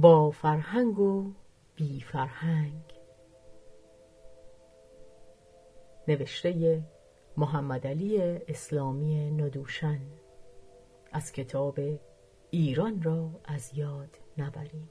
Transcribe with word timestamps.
با 0.00 0.30
فرهنگ 0.30 0.98
و 0.98 1.32
بی 1.76 2.00
فرهنگ. 2.00 2.82
نوشته 6.08 6.82
محمد 7.36 7.86
علی 7.86 8.20
اسلامی 8.48 9.30
ندوشن. 9.30 10.00
از 11.12 11.32
کتاب 11.32 11.78
ایران 12.50 13.02
را 13.02 13.30
از 13.44 13.70
یاد 13.74 14.18
نبریم. 14.38 14.90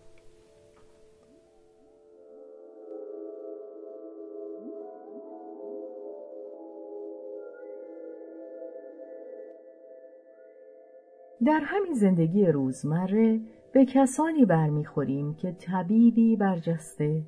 در 11.46 11.62
همین 11.64 11.94
زندگی 11.94 12.46
روزمره 12.46 13.42
به 13.72 13.86
کسانی 13.86 14.46
برمیخوریم 14.46 15.36
که 15.36 15.52
طبیبی 15.52 16.36
برجسته 16.36 17.24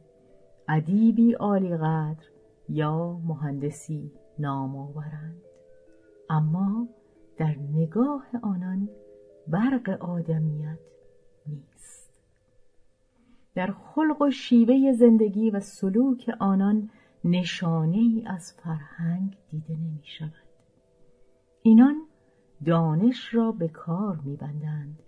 ادیبی 0.67 1.33
عالی 1.33 1.77
قدر 1.77 2.25
یا 2.69 3.19
مهندسی 3.27 4.11
نام 4.39 4.75
آورند. 4.75 5.41
اما 6.29 6.87
در 7.37 7.55
نگاه 7.73 8.27
آنان 8.41 8.89
برق 9.47 9.89
آدمیت 9.89 10.79
نیست. 11.47 12.09
در 13.55 13.71
خلق 13.71 14.21
و 14.21 14.31
شیوه 14.31 14.91
زندگی 14.93 15.49
و 15.49 15.59
سلوک 15.59 16.31
آنان 16.39 16.89
نشانه 17.23 17.97
ای 17.97 18.23
از 18.27 18.53
فرهنگ 18.53 19.37
دیده 19.49 19.73
نمی 19.73 20.03
شود 20.03 20.49
اینان 21.61 21.95
دانش 22.65 23.33
را 23.33 23.51
به 23.51 23.67
کار 23.67 24.19
میبندند. 24.23 24.99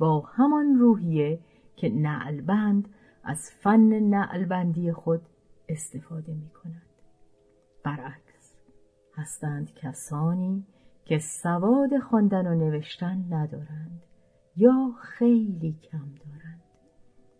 با 0.00 0.20
همان 0.20 0.78
روحیه 0.78 1.40
که 1.76 1.88
نعلبند 1.88 2.88
از 3.24 3.50
فن 3.50 3.80
نعلبندی 4.00 4.92
خود 4.92 5.20
استفاده 5.68 6.34
می 6.34 6.50
کند. 6.50 6.82
برعکس 7.84 8.56
هستند 9.16 9.74
کسانی 9.74 10.66
که 11.04 11.18
سواد 11.18 11.98
خواندن 11.98 12.46
و 12.46 12.54
نوشتن 12.54 13.24
ندارند 13.30 14.02
یا 14.56 14.90
خیلی 15.00 15.78
کم 15.82 15.98
دارند 15.98 16.62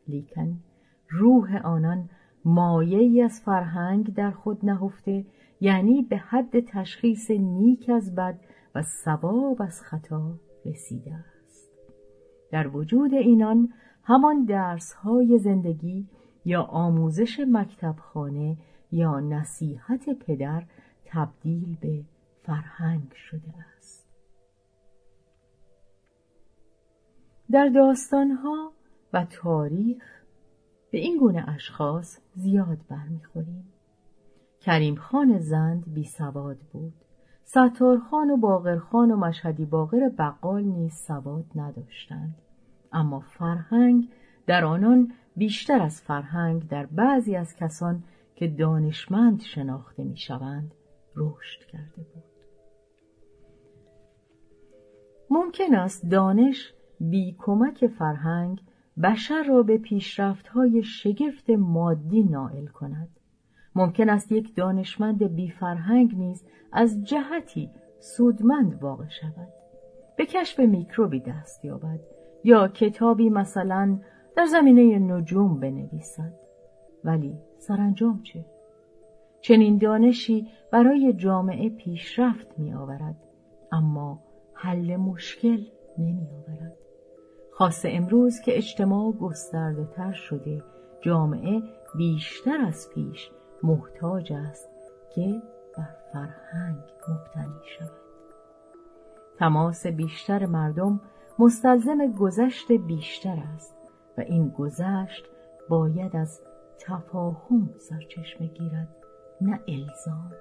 لیکن 0.09 0.61
روح 1.09 1.57
آنان 1.57 2.09
مایه 2.45 3.25
از 3.25 3.41
فرهنگ 3.41 4.15
در 4.15 4.31
خود 4.31 4.65
نهفته 4.67 5.27
یعنی 5.61 6.03
به 6.03 6.17
حد 6.17 6.61
تشخیص 6.61 7.31
نیک 7.31 7.91
از 7.91 8.15
بد 8.15 8.41
و 8.75 8.83
ثواب 8.83 9.63
از 9.63 9.83
خطا 9.83 10.35
رسیده 10.65 11.25
در 12.51 12.69
وجود 12.69 13.15
اینان 13.15 13.73
همان 14.05 14.45
درس 14.45 14.93
های 14.93 15.39
زندگی 15.39 16.09
یا 16.45 16.63
آموزش 16.63 17.41
مکتبخانه 17.49 18.57
یا 18.93 19.21
نصیحت 19.21 20.11
پدر 20.11 20.65
تبدیل 21.05 21.77
به 21.81 22.05
فرهنگ 22.43 23.13
شده 23.13 23.55
است. 23.77 24.11
در 27.51 27.69
داستانها 27.69 28.73
و 29.13 29.25
تاریخ 29.25 30.03
به 30.91 30.99
این 30.99 31.19
گونه 31.19 31.49
اشخاص 31.49 32.19
زیاد 32.35 32.79
برمیخوریم. 32.89 33.73
کریم 34.61 34.95
خان 34.95 35.39
زند 35.39 35.95
بی 35.95 36.05
سواد 36.05 36.59
بود. 36.73 36.95
ستارخان 37.45 38.31
و 38.31 38.37
باقرخان 38.37 39.11
و 39.11 39.17
مشهدی 39.17 39.65
باقر 39.65 40.09
بقال 40.19 40.63
نیز 40.63 40.95
سواد 40.95 41.45
نداشتند. 41.55 42.35
اما 42.93 43.21
فرهنگ 43.21 44.09
در 44.47 44.65
آنان 44.65 45.13
بیشتر 45.37 45.83
از 45.83 46.01
فرهنگ 46.01 46.69
در 46.69 46.87
بعضی 46.87 47.37
از 47.37 47.57
کسان 47.57 48.03
که 48.35 48.49
دانشمند 48.49 49.41
شناخته 49.41 50.05
می‌شوند 50.05 50.75
رشد 51.17 51.65
کرده 51.73 52.03
بود. 52.03 52.25
ممکن 55.31 55.75
است 55.75 56.11
دانش 56.11 56.75
بی 57.01 57.37
کمک 57.39 57.87
فرهنگ 57.87 58.61
بشر 59.03 59.43
را 59.43 59.63
به 59.63 59.79
پیشرفت‌های 59.79 60.83
شگفت 60.83 61.51
مادی 61.51 62.23
نائل 62.23 62.67
کند. 62.67 63.20
ممکن 63.75 64.09
است 64.09 64.33
یک 64.33 64.57
دانشمند 64.57 65.23
بی 65.23 65.51
فرهنگ 65.51 66.15
نیز 66.17 66.45
از 66.73 67.05
جهتی 67.05 67.71
سودمند 67.99 68.83
واقع 68.83 69.09
شود. 69.09 69.49
به 70.17 70.27
کشف 70.27 70.61
میکروبی 70.61 71.21
دست 71.21 71.65
یابد 71.65 72.01
یا 72.45 72.69
کتابی 72.69 73.31
مثلا 73.31 73.99
در 74.37 74.45
زمینه 74.45 74.99
نجوم 74.99 75.61
بنویسد. 75.61 76.33
ولی 77.05 77.39
سرانجام 77.59 78.23
چه؟ 78.23 78.45
چنین 79.41 79.79
دانشی 79.79 80.49
برای 80.73 81.13
جامعه 81.13 81.71
پیشرفت 81.71 82.59
می 82.59 82.75
آورد 82.75 83.17
اما 83.73 84.23
حل 84.55 84.97
مشکل 84.97 85.65
نمی 85.99 86.29
آورد 86.31 86.77
خاص 87.53 87.85
امروز 87.89 88.41
که 88.41 88.57
اجتماع 88.57 89.13
گسترده 89.13 89.89
تر 89.97 90.13
شده 90.13 90.63
جامعه 91.01 91.63
بیشتر 91.97 92.61
از 92.67 92.89
پیش 92.95 93.31
محتاج 93.63 94.33
است 94.33 94.71
که 95.15 95.43
بر 95.77 95.97
فرهنگ 96.13 96.83
مبتنی 97.09 97.61
شود. 97.79 97.91
تماس 99.39 99.87
بیشتر 99.87 100.47
مردم 100.47 101.01
مستلزم 101.39 102.13
گذشت 102.13 102.73
بیشتر 102.73 103.39
است 103.55 103.75
و 104.19 104.21
این 104.21 104.49
گذشت 104.49 105.25
باید 105.69 106.17
از 106.17 106.41
تفاهم 106.79 107.71
سرچشمه 107.79 108.47
گیرد 108.47 108.89
نه 109.41 109.61
الزام. 109.69 110.33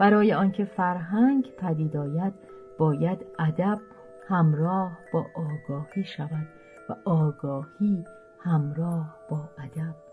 برای 0.00 0.32
آنکه 0.32 0.64
فرهنگ 0.64 1.50
پدید 1.58 1.96
آید 1.96 2.34
باید 2.78 3.26
ادب 3.38 3.80
همراه 4.28 4.98
با 5.12 5.26
آگاهی 5.34 6.04
شود 6.04 6.48
و 6.88 6.94
آگاهی 7.04 8.04
همراه 8.38 9.16
با 9.30 9.48
ادب. 9.58 10.11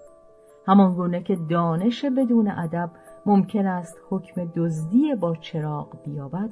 همان 0.67 0.93
گونه 0.93 1.23
که 1.23 1.35
دانش 1.35 2.05
بدون 2.05 2.47
ادب 2.47 2.91
ممکن 3.25 3.65
است 3.65 3.97
حکم 4.09 4.51
دزدی 4.55 5.15
با 5.15 5.35
چراغ 5.35 6.03
بیابد 6.03 6.49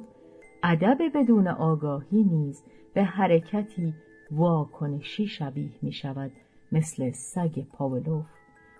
ادب 0.62 0.98
بدون 1.14 1.48
آگاهی 1.48 2.24
نیز 2.24 2.64
به 2.94 3.04
حرکتی 3.04 3.94
واکنشی 4.30 5.26
شبیه 5.26 5.70
می 5.82 5.92
شود 5.92 6.32
مثل 6.72 7.10
سگ 7.10 7.64
پاولوف 7.72 8.26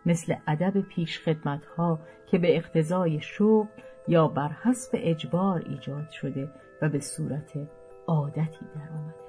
مثل 0.06 0.34
ادب 0.47 0.81
پیشخدمت 0.81 1.66
ها 1.66 1.98
که 2.31 2.39
به 2.39 2.57
اقتضای 2.57 3.21
شغل 3.21 3.66
یا 4.09 4.28
بر 4.28 4.48
حسب 4.48 4.91
اجبار 4.95 5.65
ایجاد 5.69 6.10
شده 6.10 6.48
و 6.83 6.89
به 6.89 7.01
صورت 7.01 7.69
عادتی 8.07 8.66
در 8.74 8.97
آمده 8.98 9.28